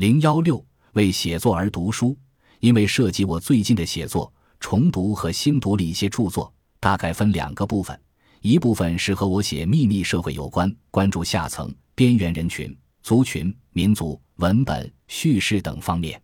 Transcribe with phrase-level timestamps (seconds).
[0.00, 2.16] 零幺六为写作而读书，
[2.60, 8.00] 因为涉及我最近的写作，重读和新读了一些著作，大概分两个部分。
[8.40, 16.18] 一部分是和我写秘密社会有关，关注下层、边缘人群、族群、民族、文本、叙事等方面，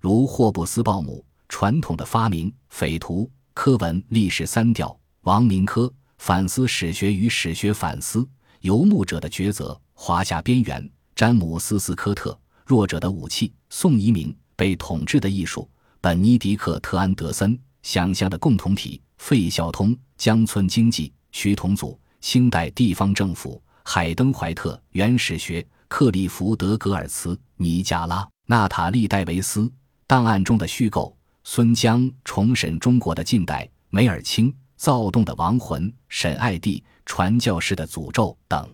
[0.00, 8.26] 如霍布斯鲍姆、传统的发明、匪徒、科文、历史三调、王明科、反思史学与史学反思、
[8.62, 12.34] 游牧者的抉择、华夏边缘、詹姆斯·斯科特。
[12.70, 15.68] 弱者的武器，宋移民被统治的艺术，
[16.00, 29.68] 本尼迪克特安德森想象的共同体，费孝通乡村经济，徐同祖清代地方政府，海登怀特原始学，克利福德格尔茨尼加拉娜塔莉戴维斯
[30.06, 38.64] 档案中的虚构，孙江重审中国的近代，梅尔钦躁动的亡魂，沈爱弟传教士的诅咒等。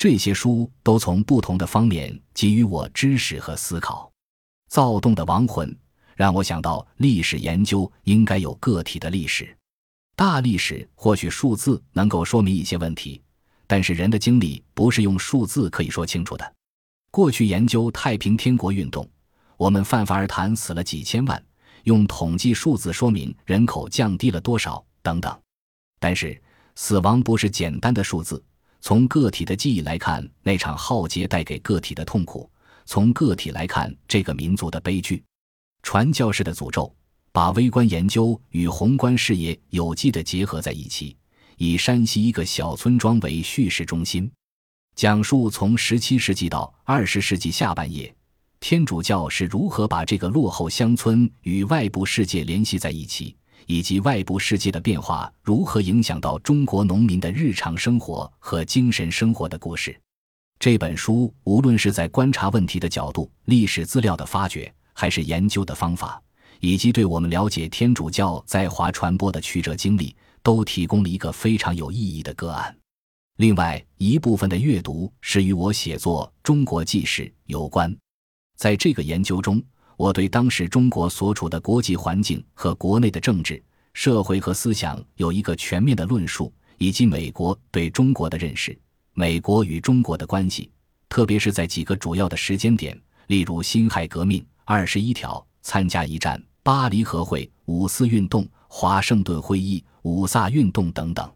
[0.00, 4.10] 这些书都从不同的方面给予我知识和思考。
[4.70, 5.76] 躁动的亡魂
[6.16, 9.54] 让我想到，历史研究应该有个体的历史。
[10.16, 13.20] 大历史或许数字能够说明一些问题，
[13.66, 16.54] 但是人的经历不是用数字可以说清楚的。
[17.10, 19.06] 过去研究太平天国运动，
[19.58, 21.44] 我们泛泛而谈死了几千万，
[21.84, 25.38] 用统计数字说明人口降低了多少等等。
[25.98, 26.42] 但是
[26.74, 28.42] 死亡不是简单的数字。
[28.80, 32.48] 从个体的记忆来看，那场浩劫带给个体的痛苦；
[32.86, 35.22] 从个体来看，这个民族的悲剧。
[35.82, 36.94] 传教士的诅咒，
[37.32, 41.16] 把微观研究与宏观视野有机地结合在一起，
[41.56, 44.30] 以山西一个小村庄为叙事中心，
[44.94, 48.14] 讲述从17世纪到20世纪下半叶，
[48.60, 53.36] 天主教是如何把这个落后乡村与外部世界联系在一起。
[53.70, 59.96] 以及外部世界的变化如何影响到中国农民的日常生活和精神生活的故事。
[60.58, 66.20] 这本书无论是在观察问题的角度、历史资料的发掘，还是研究的方法，
[66.58, 72.76] 以及对我们了解天主教在华传播的曲折经历，都提供了一个非常有意义的个案。
[73.36, 77.96] 另外一部分的阅读是与我写作《中国纪事》有关，
[78.56, 79.62] 在这个研究中。
[80.00, 83.62] 我对当时中国所处的国际环境和国内的政治、
[83.92, 88.74] 社会和思想有一个全面的论述，以及美国对中国的认识，
[89.12, 90.70] 美国与中国的关系，
[91.10, 101.30] 特别是在几个主要的时间点，例如辛亥革命、二十一条、参加一战、巴黎和会、五四运动、华盛顿会议、五卅运动等等。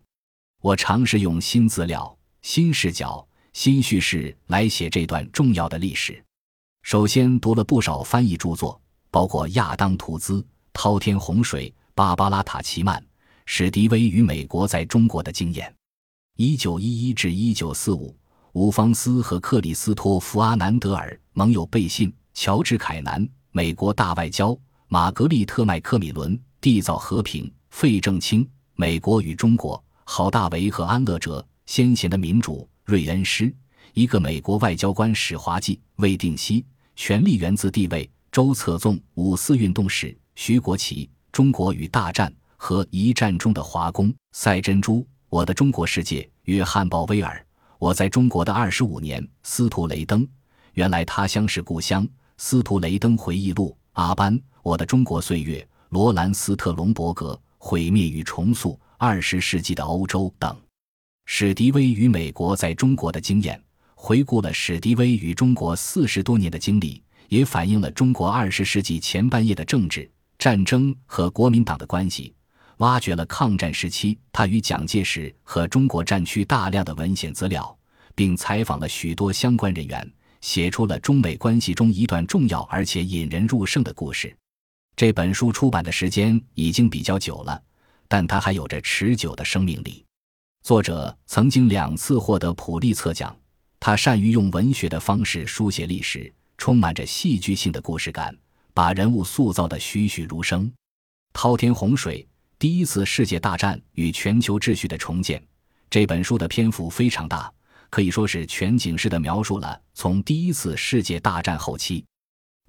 [0.63, 6.25] 我尝试用新资料、新视角、新叙事来写这段重要的历史。
[6.85, 8.79] 首先读了不少翻译著作，
[9.11, 13.03] 包括亚当·图兹、滔天洪水、芭芭拉·塔奇曼、
[13.47, 15.75] 史迪威与美国在中国的经验。
[16.37, 18.15] 一九一一至一九四五，
[18.53, 24.55] 伍方斯和克里斯托弗·阿南德尔盟友背信，乔治·凯南、美国大外交，
[24.89, 33.53] 玛格丽特·麦克米伦缔造和平，费正清美国与中国，郝大为和安乐哲先贤的民主，瑞恩师
[33.95, 36.63] 一个美国外交官史华记魏定西。
[36.97, 38.09] 权力源自地位。
[38.33, 46.29] 周策纵五四运动史，徐国奇中国与大战和一战中的华工赛珍珠，我的中国世界。
[46.47, 47.47] 约翰鲍威尔，
[47.79, 49.25] 我在中国的二十五年。
[49.45, 50.27] 司徒雷登，
[50.73, 52.05] 原来他乡是故乡。
[52.39, 53.77] 司徒雷登回忆录。
[53.93, 55.65] 阿班，我的中国岁月。
[55.91, 60.61] 罗兰斯特隆伯格，毁灭与重塑二十世纪的欧洲等。
[61.27, 63.63] 史迪威与美国在中国的经验。
[64.07, 70.07] 回顾了史迪威与中国四十多年的经历，也反映了中国二十世纪前半叶的政治
[70.37, 72.35] 战争和国民党的关系，
[72.77, 77.75] 挖掘了抗战时期他与蒋介石和中国战区大量的文献资料，
[78.15, 80.13] 并采访了许多相关人员，
[80.43, 84.37] 写出了中美关系中一段重要而且引人入胜的故事。
[84.97, 87.59] 这本书出版的时间已经比较久了，
[88.07, 90.05] 但它还有着持久的生命力。
[90.63, 93.35] 作者曾经两次获得普利策奖。
[93.87, 98.35] 他善于用文学的方式书写历史，充满着戏剧性的故事感，
[98.73, 100.73] 把人物塑造的栩栩如生。
[101.35, 102.27] 滔天洪水，
[102.59, 105.47] 第一次世界大战与全球秩序的重建。
[105.91, 107.53] 这本书的篇幅非常大，
[107.91, 112.07] 可以说是全景式的描述了从第一次世界大战后期，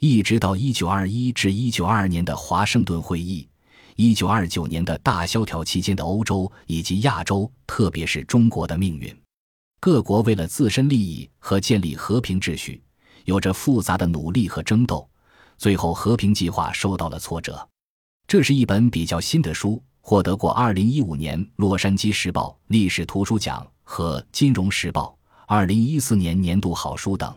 [0.01, 3.47] 一直到一九二一至一九二二年的华盛顿会议，
[3.95, 9.17] 一九二九年的大萧条期间的欧洲以及亚洲，特别是中国的命运。
[9.85, 12.81] 各国为了自身利益和建立和平秩序，
[13.25, 15.07] 有着复杂的努力和争斗，
[15.59, 17.69] 最后和平计划受到了挫折。
[18.27, 25.15] 这是一本比较新的书，获得过2015年洛杉矶时报历史图书奖和金融时报
[25.49, 27.31] 2014年年度好书等。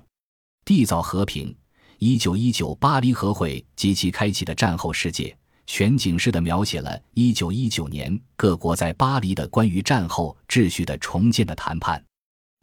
[0.64, 1.54] 缔造和平，
[1.98, 5.36] 一九一九巴黎和会及其开启的战后世界，
[5.66, 12.02] 全景式的描写了一九一九年各国在巴黎的关于战后秩序的重建的谈判。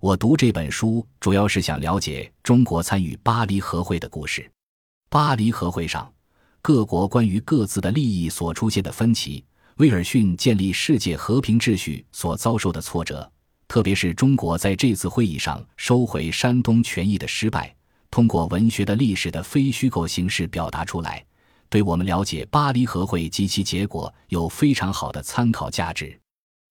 [0.02, 4.48] 我读这本书主要是想了解中国参与巴黎和会的故事。
[5.10, 6.14] 巴黎和会上，
[6.62, 9.44] 各国关于各自的利益所出现的分歧，
[9.78, 13.28] 威尔逊建立世界和平秩序所遭受的挫折，
[13.68, 17.74] 特别是中国在这次会议上收回山东权益的失败。
[18.12, 21.26] 通过文学的历史的非虚构形式表达出来，
[21.68, 26.20] 对我们了解巴黎和会及其结果有非常好的参考价值。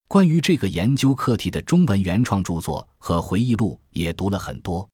[0.07, 4.87] 关于这个研究课题的中文原创著作和回忆录也读了很多，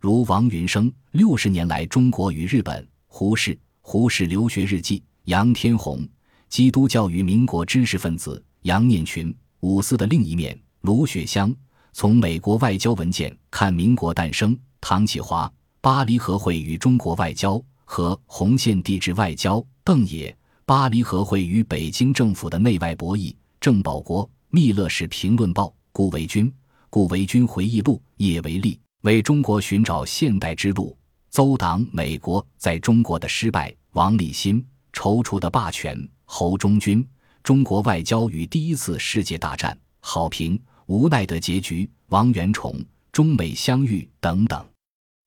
[0.00, 5.98] 如王云生《六十年来中国与日本》，胡适《胡适留学日记》，杨天红
[6.48, 9.30] 《基督教与民国知识分子》，杨念群
[9.60, 11.50] 《五四的另一面》，卢雪香
[11.92, 15.50] 《从美国外交文件看民国诞生》，唐启华。
[15.82, 20.34] 巴黎和会与中国外交和红线地质外交，邓野。
[20.64, 24.28] 巴黎和会与北京政府的内外博弈，郑保国。
[24.50, 26.52] 密勒氏评论报，顾维钧。
[26.88, 30.96] 顾维钧回忆录，叶维利为中国寻找现代之路。
[31.30, 33.74] 邹党美国在中国的失败。
[33.92, 35.96] 王立新踌躇的霸权。
[36.24, 37.06] 侯忠军
[37.42, 39.76] 中国外交与第一次世界大战。
[40.00, 41.88] 好评无奈的结局。
[42.08, 42.78] 王元崇
[43.10, 44.64] 中美相遇等等。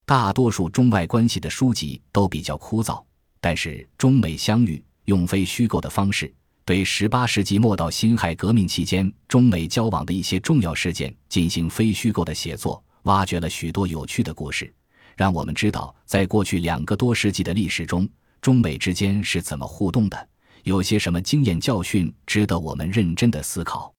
[0.05, 3.03] 大多数中外关系的书籍都比较枯燥，
[3.41, 6.33] 但是中美相遇用非虚构的方式，
[6.69, 14.71] 对十八世纪末到辛亥革命期间中美交往的一些重要事件进行非虚构的写作，挖掘了许多有趣的故事，
[15.17, 18.07] 让我们知道在过去两个多世纪的历史中，
[18.39, 20.29] 中美之间是怎么互动的，
[20.61, 23.91] 有些什么经验教训值得我们认真的思考。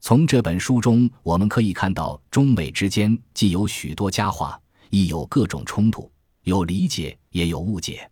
[0.00, 4.60] 从这本书中，我们可以看到中美之间既有许多佳话。
[4.90, 6.10] 亦有各种冲突，
[6.42, 8.10] 有理解也有误解。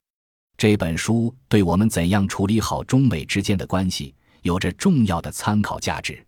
[0.59, 6.25] 这本书对我们怎样处理好中美之间的关系有着重要的参考价值。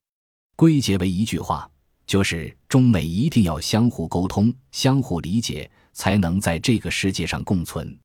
[0.55, 1.67] 归结为一句话，
[2.07, 7.99] 就是中美一定要相互沟通、相互理解，才能在这个世界上共存。